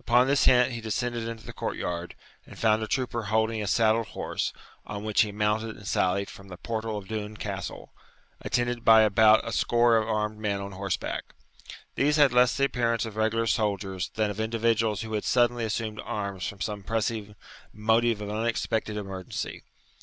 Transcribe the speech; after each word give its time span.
Upon 0.00 0.26
this 0.28 0.44
hint 0.46 0.72
he 0.72 0.80
descended 0.80 1.28
into 1.28 1.44
the 1.44 1.52
court 1.52 1.76
yard, 1.76 2.14
and 2.46 2.58
found 2.58 2.82
a 2.82 2.86
trooper 2.86 3.24
holding 3.24 3.60
a 3.60 3.66
saddled 3.66 4.06
horse, 4.06 4.54
on 4.86 5.04
which 5.04 5.20
he 5.20 5.30
mounted 5.30 5.76
and 5.76 5.86
sallied 5.86 6.30
from 6.30 6.48
the 6.48 6.56
portal 6.56 6.96
of 6.96 7.06
Doune 7.08 7.36
Castle, 7.36 7.92
attended 8.40 8.82
by 8.82 9.02
about 9.02 9.46
a 9.46 9.52
score 9.52 9.98
of 9.98 10.08
armed 10.08 10.38
men 10.38 10.62
on 10.62 10.72
horseback. 10.72 11.34
These 11.96 12.16
had 12.16 12.32
less 12.32 12.56
the 12.56 12.64
appearance 12.64 13.04
of 13.04 13.16
regular 13.16 13.46
soldiers 13.46 14.08
than 14.14 14.30
of 14.30 14.40
individuals 14.40 15.02
who 15.02 15.12
had 15.12 15.24
suddenly 15.24 15.66
assumed 15.66 16.00
arms 16.02 16.46
from 16.46 16.62
some 16.62 16.82
pressing 16.82 17.36
motive 17.70 18.22
of 18.22 18.30
unexpected 18.30 18.96
emergency. 18.96 19.64